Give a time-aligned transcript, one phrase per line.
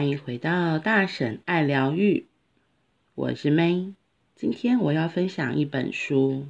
[0.00, 2.24] 欢迎回到大婶爱疗愈，
[3.14, 3.92] 我是 May。
[4.34, 6.32] 今天我要分享一本书，《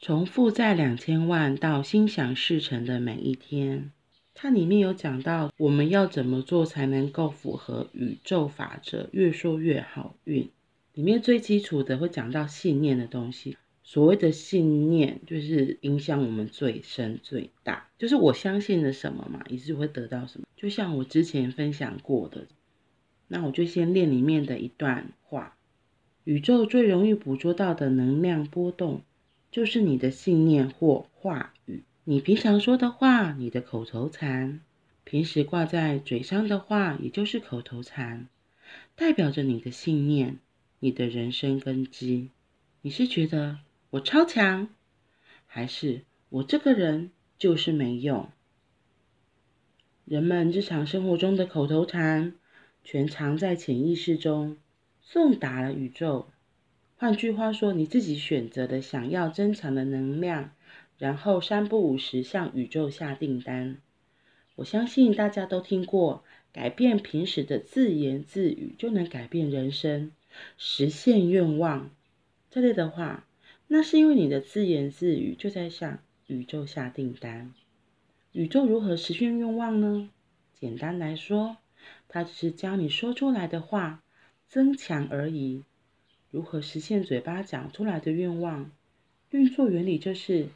[0.00, 3.78] 从负债两千万到心想事成的每一天》。
[4.32, 10.48] 它里面有讲到我们要怎么做才能够符合宇宙法则，越说越好运。
[10.94, 13.58] 里面最基础的会讲到信念的东西。
[13.84, 20.46] 所谓的信念，就是影响我们最深最大，就是我相信了什么嘛，也是会得到什么。
[20.56, 22.46] 就像我之前分享过的，
[23.28, 25.56] 那我就先练里面的一段话：
[26.24, 29.02] 宇宙最容易捕捉到的能量波动，
[29.50, 31.82] 就是你的信念或话语。
[32.04, 34.60] 你平常说的话，你的口头禅，
[35.04, 38.28] 平时挂在嘴上的话，也就是口头禅，
[38.94, 40.38] 代表着你的信念，
[40.80, 42.30] 你的人生根基。
[42.82, 43.58] 你是觉得？
[43.90, 44.68] 我超强，
[45.46, 48.28] 还是我这个人就是没用？
[50.04, 52.34] 人们日常生活中的口头禅，
[52.86, 54.58] 全藏在潜意识中，
[55.02, 56.28] 送达了宇宙。
[56.96, 60.52] 换句话说，你自己选择的想要增强的能量，
[60.96, 63.78] 然后三不五时向宇宙下订单。
[64.54, 70.12] 我相信大家都听过，改变平时的自言自语，就能改变人生，
[70.56, 71.90] 实现愿望
[72.52, 73.26] 这类的话。
[73.66, 77.52] 那是因为你的自言自语就在向宇宙下订单。
[78.30, 80.08] 宇宙如何实现愿望呢？
[80.54, 81.56] 简单来说，
[82.08, 84.02] 它只是将你说出来的话
[84.48, 85.64] 增强而已。
[86.30, 88.70] 如何实现嘴巴讲出来的愿望？
[89.30, 90.48] 运作原理就是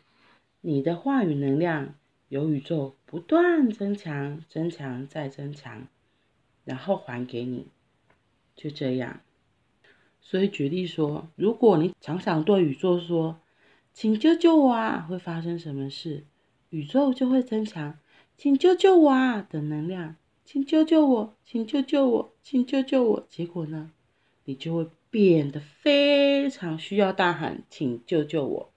[0.60, 1.94] 你的话语能量
[2.28, 5.88] 由宇宙不断增强、增强再增强，
[6.64, 7.66] 然后还给你，
[8.54, 9.20] 就这样。
[10.20, 13.40] 所以举例说，如果你常常对宇宙说
[13.92, 16.24] “请救救我啊”，会发生什么事？
[16.68, 17.98] 宇宙就会增强
[18.38, 20.14] “请救救我啊”的能量
[20.52, 23.24] ，“请救救我，请救救我，请救救我”。
[23.30, 23.92] 结果呢，
[24.44, 28.72] 你就会变得非常需要大喊“请救救我”，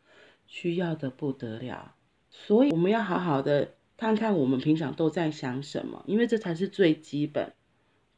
[0.45, 1.95] 需要的不得了。
[2.29, 7.51] 所以我们要好好的看看我们平常都在想什么，因为这才是最基本。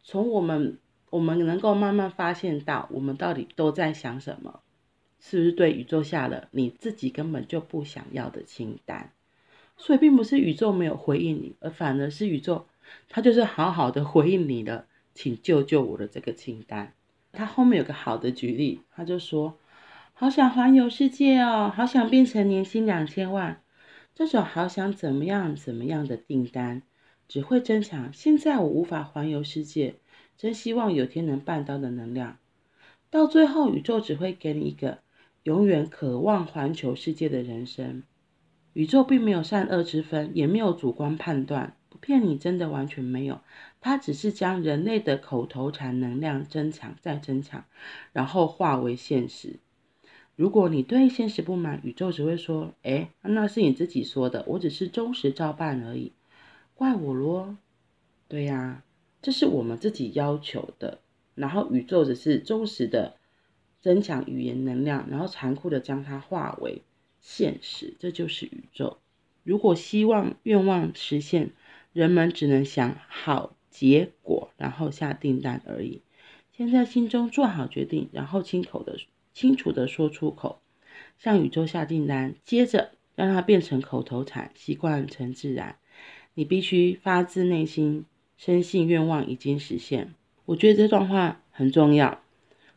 [0.04, 0.78] 从我们。
[1.12, 4.60] 我们能够慢慢发现到，我们到底都在想什么，
[5.22, 9.14] 是不是对宇宙下了你自己根本就不想要的清单？
[9.78, 12.68] 所以并不是宇宙没有回应你，而反而是宇宙，
[13.10, 16.94] 他就是好好的回应你的，请救救我的这个清单。
[17.32, 19.58] 他后面有个好的举例，他就说：
[20.14, 23.62] 好想环游世界哦，好想变成年薪两千万，
[24.14, 26.82] 这种好想怎么样怎么样的订单，
[27.28, 29.96] 只会增强现在我无法环游世界。
[30.38, 32.40] 真希望有天能办到的能量，
[33.10, 35.00] 到最后宇宙只会给你一个
[35.44, 38.04] 永远渴望环球世界的人生。
[38.74, 43.42] 宇宙并没有善恶之分，也没有主观判断，骗你，真的完全没有。
[43.82, 47.66] 它只是将人类的口头禅能量增强再增强，
[48.14, 49.60] 然后化为现实。
[50.36, 56.12] 如果你对现实不满，宇宙只会说：“哎，那是你自己说的，我只是忠实照办而已，
[56.76, 57.58] 怪我咯。”
[58.30, 58.84] 对呀。
[59.22, 61.00] 这是我们自己要求的，
[61.34, 63.16] 然后宇宙只是忠实的
[63.82, 66.84] 增强语言能量，然后残酷的将它化为
[67.20, 69.00] 现实，这就是宇宙。
[69.44, 71.54] 如果希望愿望实现，
[71.96, 76.02] 人们只能想好结果，然后下订单而已。
[76.52, 78.98] 先在心中做好决定，然后亲口的、
[79.34, 80.60] 清楚的说出口，
[81.18, 85.78] 向宇宙下订单，接着让它变成口头禅，习惯成自然。
[86.34, 88.04] 你必须发自内心。
[88.36, 90.14] 深信愿望已经实现，
[90.44, 92.22] 我觉得这段话很重要。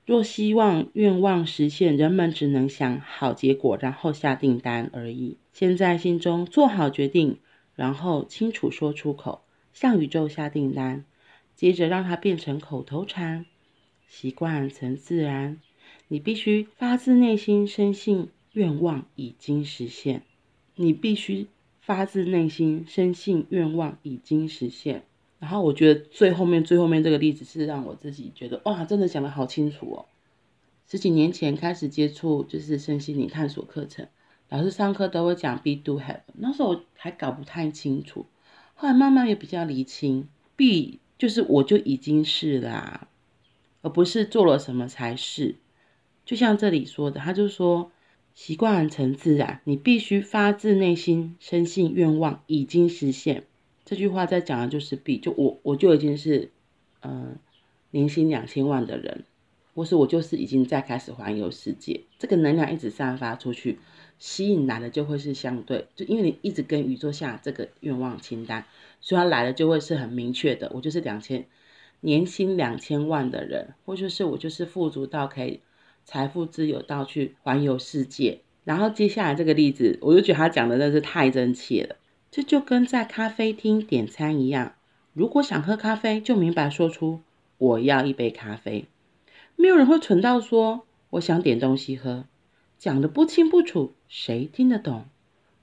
[0.07, 5.37] 若希望愿望实现，人们只能想好结果，然后下订单而已。
[5.53, 7.41] 先在心中做好决定，
[7.79, 11.05] 然后清楚说出口，向宇宙下订单，
[11.55, 13.47] 接着让它变成口头禅，
[14.09, 15.61] 习惯成自然。
[16.09, 20.25] 你必须发自内心深信愿望已经实现。
[20.75, 21.47] 你必须
[21.81, 25.05] 发自内心深信愿望已经实现。
[25.39, 30.07] 然后我觉得最后面最后面这个例子是让我自己觉得哇，真的讲得好清楚哦。
[30.89, 34.09] 十几年前开始接触就是身心灵探索课程，
[34.51, 38.27] 老师上课都会讲 Be Do Have，那时候我还搞不太清楚，
[38.75, 43.09] 后来慢慢也比较理清，Be 就是我就已经是啦，
[43.83, 45.57] 而不是做了什么才是。
[46.25, 47.93] 就像这里说的，他就说
[48.35, 53.45] 习惯成自然，你必须发自内心深信愿望已经实现。
[53.85, 56.51] 这句话在讲的就是 B，就我我就已经是，
[57.01, 57.37] 呃，
[57.91, 59.25] 年薪两千万的人，
[59.79, 63.79] 或是我就是已经在开始环游世界，这个能量一直散发出去，
[64.19, 68.65] 吸引来的就会是相对，就因为你一直跟宇宙下这个愿望清单，
[69.01, 71.47] 所以它来了就会是很明确的，我就是两千
[72.01, 75.61] 年薪两千万的人，或者是我就是富足到可以
[76.05, 78.41] 财富自由到去环游世界。
[78.65, 81.95] 然后接下来这个例子，我就觉得他讲的真是太真切了。
[82.33, 84.75] 这就跟在咖啡厅点餐一样，
[85.13, 87.21] 如果想喝咖啡，就明白说出
[87.59, 88.87] 我要一杯咖啡。
[89.61, 92.27] 没有人会蠢到说我想点东西喝，
[92.79, 95.07] 讲得不清不楚，谁听得懂？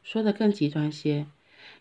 [0.03, 1.27] 说得更极端些，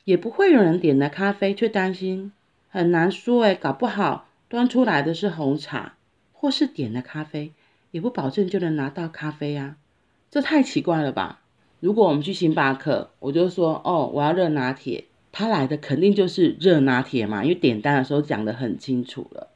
[0.04, 2.30] 也不会有人点了咖啡却担心
[2.68, 4.28] 很难说诶，搞不好。
[4.48, 5.96] 端出来的是红茶，
[6.32, 7.50] 或是点了咖啡，
[7.90, 9.76] 也不保证就能拿到咖啡啊，
[10.30, 11.40] 这太奇怪了吧？
[11.80, 19.48] 如果我们去星巴克，我就说哦，我要热拿铁，他来的肯定就是热拿铁嘛，因为点单的时候讲得很清楚了，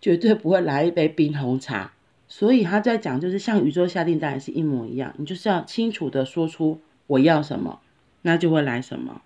[0.00, 1.94] 绝对不会来一杯冰红茶。
[2.28, 7.80] 所以他在讲，就是像宇宙下订单也是一模一样，你就是要清楚的说出我要什么，
[8.22, 9.22] 那就会来什么。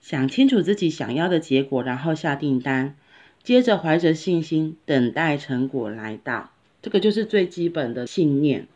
[0.00, 2.96] 想清楚自己想要的结果，然后下订单。
[3.42, 6.50] 接着怀着信心等待成果来到，
[6.82, 8.66] 这个就是最基本的信念。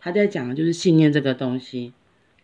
[0.00, 1.92] 他在讲的就是信念这个东西。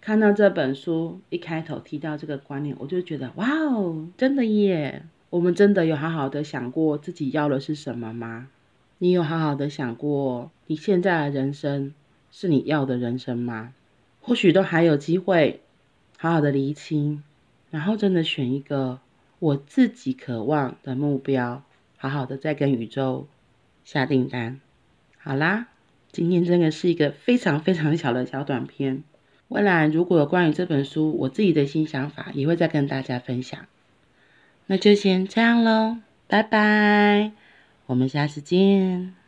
[0.02, 5.02] 看到这本书一开头提到这个观念，我就觉得哇哦，真的耶！
[5.28, 8.48] 我们真的有好好的想过自己要的是什么吗？
[9.02, 11.94] 你有好好的想过你现在的人生
[12.30, 13.72] 是你要的人生吗？
[14.20, 15.62] 或许都还有机会
[16.18, 17.24] 好好的厘清，
[17.70, 19.00] 然后真的选一个
[19.38, 21.62] 我自己渴望的目标。
[21.96, 23.26] 好好的再跟宇宙
[23.84, 24.60] 下订单，
[25.18, 25.68] 好啦，
[26.12, 29.02] 今天真的是一个非常非常小的小短片。
[29.48, 33.66] 未来如果有关于这本书，我自己的新想法也会再跟大家分享。
[34.66, 37.32] 那就先这样喽，拜拜，
[37.90, 39.19] 我们下次见。